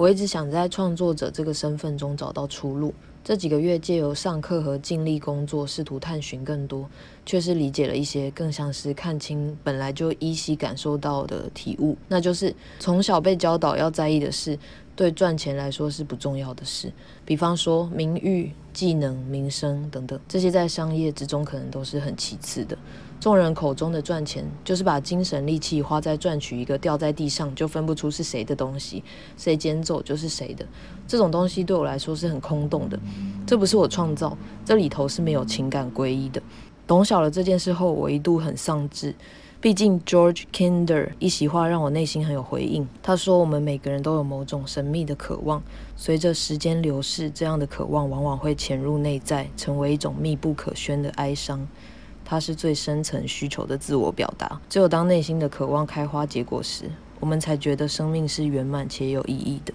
[0.00, 2.94] 我一直想在创作者这个身份中找到出路。
[3.22, 6.88] 这几个月借由上课和尽力工作，试图探寻更多，
[7.26, 14.58] 却是理解了一些，更像是看清本来就依稀感受到的体悟，那就是从小被教导要在意的事，
[15.00, 16.92] 对赚钱来说是不重要的事。
[17.24, 22.76] 比方说名誉、技能、名声等等，这些在商业之中可能都是很其次的。
[23.18, 29.02] 众人口中的赚钱，就是把精神力气花在赚取一个掉在地上就分不出是谁的东西，
[29.38, 30.66] 谁捡走就是谁的。
[31.08, 33.00] 这种东西对我来说是很空洞的，
[33.46, 34.36] 这不是我创造，
[34.66, 36.42] 这里头是没有情感归依的。
[36.86, 39.14] 懂晓了这件事后，我一度很丧志。
[39.62, 42.88] 毕竟 George Kinder 一席话让我内心很有回应。
[43.02, 45.62] 他说：“我们每个人都有某种神秘的渴望，
[45.96, 51.68] 随着时间流逝，这样的渴望往往会潜入内在，成为一种密不可宣的哀伤。”
[52.24, 54.58] 它是最深层需求的自我表达。
[54.70, 59.74] 只有当内心的渴望开花结果时，我们才觉得生命是圆满且有意义的。